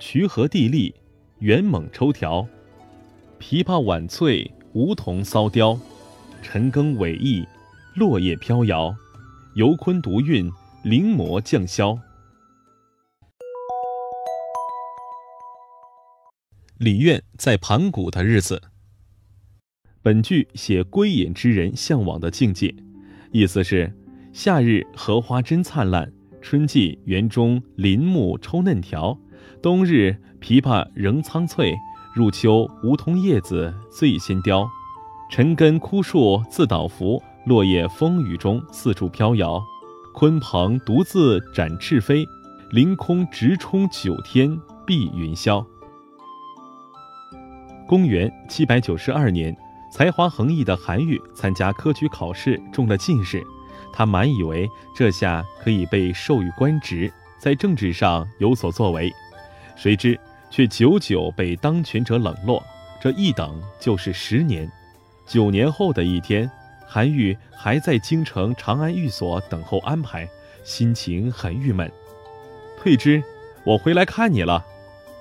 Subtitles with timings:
[0.00, 0.94] 渠河地利，
[1.40, 2.48] 元猛抽条。
[3.38, 5.78] 琵琶婉脆，梧桐骚凋。
[6.42, 7.46] 晨更尾翼，
[7.94, 8.96] 落叶飘摇。
[9.54, 10.50] 游昆独韵，
[10.82, 12.00] 临摹降霄。
[16.78, 18.62] 李渊在盘古的日子。
[20.00, 22.74] 本句写归隐之人向往的境界，
[23.32, 23.92] 意思是：
[24.32, 26.10] 夏日荷花真灿烂，
[26.40, 29.18] 春季园中林木抽嫩条，
[29.62, 31.74] 冬日枇杷仍苍翠，
[32.14, 34.68] 入秋梧桐叶子最先凋，
[35.30, 39.62] 陈根枯树自倒伏，落叶风雨中四处飘摇，
[40.14, 42.26] 鲲鹏独自展翅飞，
[42.70, 45.64] 凌空直冲九天碧云霄。
[47.86, 49.56] 公元七百九十二年，
[49.92, 53.44] 才华横溢的韩愈参加科举考试中了进士，
[53.92, 59.12] 他满以为这下可以被授予官职，在政治上有所作为，
[59.76, 60.18] 谁知
[60.50, 62.62] 却久久被当权者冷落，
[63.00, 64.70] 这一等就是十年。
[65.26, 66.50] 九年后的一天，
[66.86, 70.28] 韩愈还在京城长安寓所等候安排，
[70.64, 71.90] 心情很郁闷。
[72.78, 73.22] 退之，
[73.64, 74.64] 我回来看你了。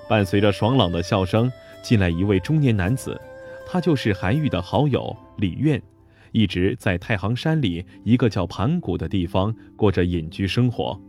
[0.07, 1.51] 伴随着爽朗的笑声。
[1.81, 3.19] 进来一位中年男子，
[3.65, 5.81] 他就是韩愈的好友李愿，
[6.33, 10.99] 一直在太行山里一个叫盘古的地方过着隐居生活。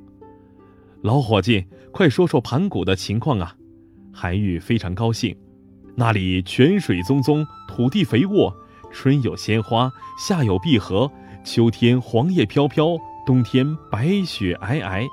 [1.02, 3.56] 老伙计，快说说盘古的情况啊！
[4.12, 5.34] 韩愈非常高兴，
[5.94, 8.54] 那里泉水淙淙，土地肥沃，
[8.92, 11.10] 春有鲜花，夏有碧荷，
[11.42, 15.06] 秋天黄叶飘飘，冬天白雪皑皑。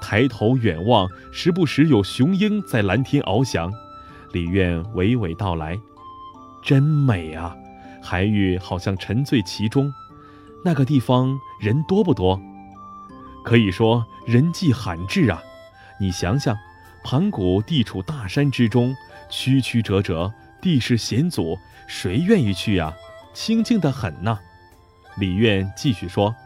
[0.00, 3.72] 抬头远望，时不时有雄鹰在蓝天翱翔。
[4.32, 5.78] 李渊娓娓道来
[6.64, 7.56] ：“真美啊！”
[8.02, 9.92] 韩愈好像沉醉其中。
[10.64, 12.40] 那个地方人多不多？
[13.48, 15.42] 可以说人迹罕至啊！
[15.98, 16.54] 你想想，
[17.02, 18.94] 盘古地处大山之中，
[19.30, 22.94] 曲曲折折，地势险阻，谁愿意去呀？
[23.32, 24.38] 清静的很呐。
[25.16, 26.36] 李愿继续说：“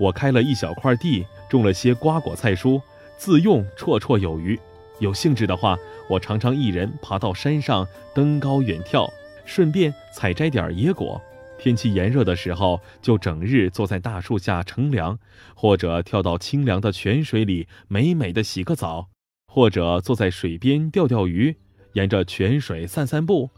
[0.00, 2.82] 我开了一小块地，种了些瓜果菜蔬，
[3.16, 4.58] 自用绰绰有余。”
[4.98, 5.78] 有兴致的话，
[6.10, 9.08] 我常常一人爬到山上登高远眺，
[9.44, 11.22] 顺便采摘点野果。
[11.58, 15.18] 天气炎热的时候，就整日坐在大树下乘凉，
[15.54, 19.08] 或者跳到清凉的泉水里美美的洗个澡，
[19.48, 21.56] 或者坐在水边钓钓鱼，
[21.94, 23.50] 沿着泉水散散步。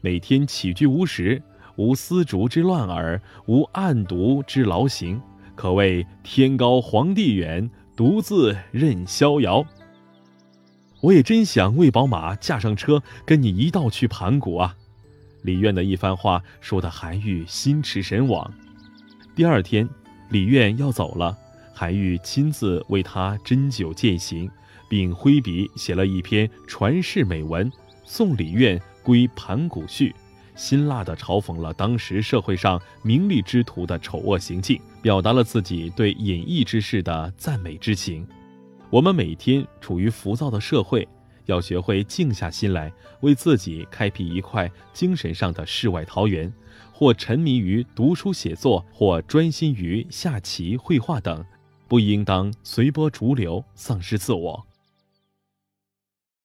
[0.00, 1.42] 每天起居无时，
[1.76, 5.20] 无丝竹之乱耳，无案牍之劳形，
[5.56, 9.66] 可谓天高皇帝远，独自任逍遥。
[11.00, 14.76] 我也真想喂宝马，驾上车，跟你一道去盘古啊！
[15.48, 18.52] 李渊的一番话说得韩愈心驰神往。
[19.34, 19.88] 第二天，
[20.28, 21.34] 李渊要走了，
[21.72, 24.50] 韩愈亲自为他斟酒饯行，
[24.90, 27.70] 并挥笔写了一篇传世美文
[28.04, 30.10] 《送李渊归盘古序》，
[30.54, 38.28] 辛辣地嘲讽了当时社会上名利之徒的丑恶行径，表达了自己对隐逸之士的赞美之情。
[38.90, 41.08] 我们每天处于浮躁的社会，
[41.48, 46.52] 要学会静下心来，为自己开辟一块精神上的世外桃源，
[46.92, 51.42] 或沉迷于读书写作，或专心于下棋、绘画等，
[51.88, 54.66] 不应当随波逐流，丧失自我。